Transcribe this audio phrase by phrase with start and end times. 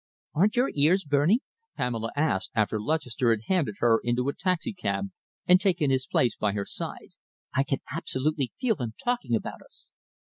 [0.33, 1.41] "Aren't your ears burning?"
[1.77, 5.11] Pamela asked, after Lutchester had handed her into a taxicab
[5.45, 7.11] and taken his place by her side.
[7.53, 9.91] "I can absolutely feel them talking about us."